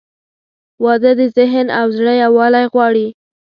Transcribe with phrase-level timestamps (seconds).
[0.83, 3.07] •واده د ذهن او زړه یووالی غواړي.